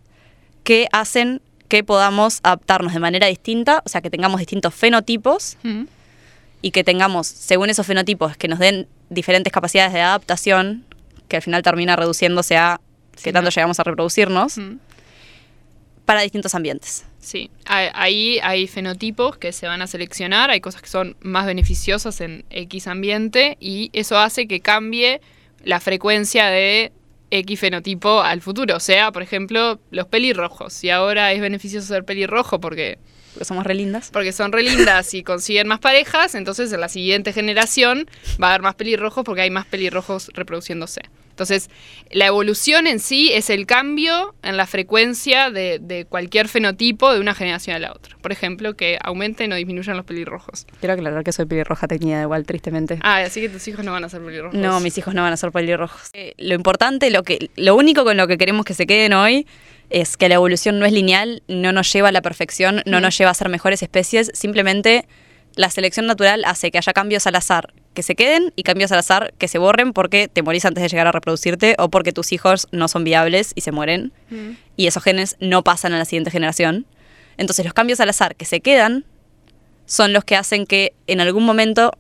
[0.63, 5.85] que hacen que podamos adaptarnos de manera distinta, o sea, que tengamos distintos fenotipos Mm.
[6.61, 10.85] y que tengamos, según esos fenotipos, que nos den diferentes capacidades de adaptación,
[11.29, 12.79] que al final termina reduciéndose a
[13.17, 13.55] Sí, que tanto no.
[13.55, 14.77] llegamos a reproducirnos, Mm.
[16.05, 17.05] para distintos ambientes.
[17.23, 22.21] Sí, ahí hay fenotipos que se van a seleccionar, hay cosas que son más beneficiosas
[22.21, 25.21] en X ambiente y eso hace que cambie
[25.63, 26.91] la frecuencia de
[27.31, 28.77] X fenotipo al futuro.
[28.77, 30.73] O sea, por ejemplo, los pelirrojos.
[30.73, 32.99] Si ahora es beneficioso ser pelirrojo porque,
[33.35, 34.11] Porque somos re lindas.
[34.13, 38.11] porque son re lindas y consiguen más parejas, entonces en la siguiente generación
[38.43, 41.03] va a haber más pelirrojos porque hay más pelirrojos reproduciéndose.
[41.33, 41.71] Entonces,
[42.11, 47.21] la evolución en sí es el cambio en la frecuencia de, de cualquier fenotipo de
[47.21, 48.17] una generación a la otra.
[48.21, 50.67] Por ejemplo, que aumenten o disminuyan los pelirrojos.
[50.81, 52.99] Quiero aclarar que soy pelirroja teñida igual, tristemente.
[53.03, 54.59] Ah, así que tus hijos no van a ser pelirrojos.
[54.59, 56.11] No, mis hijos no van a ser pelirrojos.
[56.13, 59.47] Eh, lo importante, lo, que, lo único con lo que queremos que se queden hoy
[59.89, 63.03] es que la evolución no es lineal, no nos lleva a la perfección, no Mm.
[63.03, 65.07] nos lleva a ser mejores especies, simplemente
[65.57, 68.99] la selección natural hace que haya cambios al azar que se queden y cambios al
[68.99, 72.33] azar que se borren porque te morís antes de llegar a reproducirte o porque tus
[72.33, 74.51] hijos no son viables y se mueren Mm.
[74.77, 76.87] y esos genes no pasan a la siguiente generación.
[77.37, 79.05] Entonces los cambios al azar que se quedan
[79.87, 81.93] son los que hacen que en algún momento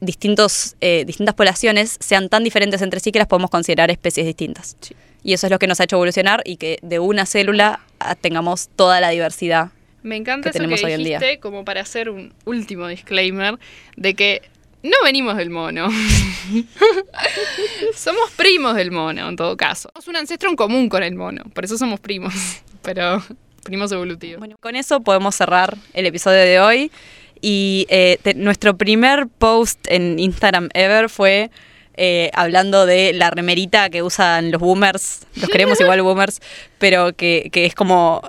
[0.00, 4.76] distintos, eh, distintas poblaciones sean tan diferentes entre sí que las podemos considerar especies distintas.
[4.80, 4.94] Sí.
[5.22, 8.14] Y eso es lo que nos ha hecho evolucionar y que de una célula ah,
[8.14, 9.70] tengamos toda la diversidad.
[10.02, 11.18] Me encanta que eso tenemos que hoy en día.
[11.18, 13.58] dijiste como para hacer un último disclaimer
[13.96, 14.42] de que
[14.82, 15.88] no venimos del mono.
[17.94, 19.90] somos primos del mono, en todo caso.
[19.94, 22.34] Somos un ancestro en común con el mono, por eso somos primos,
[22.82, 23.22] pero
[23.62, 24.38] primos evolutivos.
[24.38, 26.90] Bueno, con eso podemos cerrar el episodio de hoy.
[27.42, 31.50] Y eh, te- nuestro primer post en Instagram ever fue
[31.96, 35.26] eh, hablando de la remerita que usan los boomers.
[35.36, 36.40] Los queremos igual boomers,
[36.78, 38.20] pero que, que es como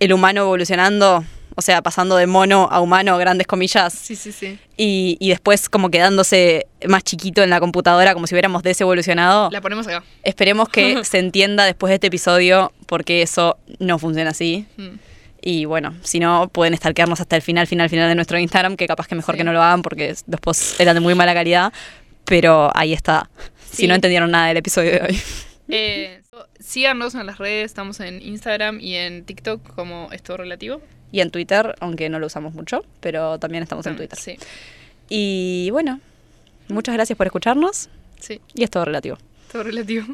[0.00, 1.24] el humano evolucionando,
[1.56, 4.58] o sea, pasando de mono a humano, grandes comillas, Sí, sí, sí.
[4.76, 9.50] y, y después como quedándose más chiquito en la computadora, como si hubiéramos desevolucionado.
[9.50, 10.02] La ponemos acá.
[10.22, 14.66] Esperemos que se entienda después de este episodio porque eso no funciona así.
[14.76, 14.88] Mm.
[15.46, 18.86] Y bueno, si no, pueden stalkearnos hasta el final, final, final de nuestro Instagram, que
[18.86, 19.38] capaz que mejor Sí.
[19.38, 21.70] que no lo hagan porque los posts eran de muy mala calidad.
[22.24, 23.28] Pero ahí está.
[23.70, 25.20] Si no entendieron nada del episodio de hoy.
[25.68, 26.22] Eh,
[26.58, 30.80] síganos en las redes, estamos en Instagram y en TikTok como esto relativo.
[31.14, 34.18] Y en Twitter, aunque no lo usamos mucho, pero también estamos en Twitter.
[34.18, 34.36] Sí,
[35.08, 36.00] Y bueno,
[36.66, 39.16] muchas gracias por escucharnos sí, y es todo relativo.
[39.52, 40.06] todo relativo.